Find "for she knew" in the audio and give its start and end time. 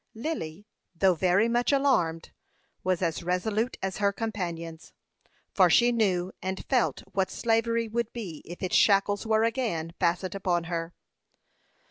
5.53-6.31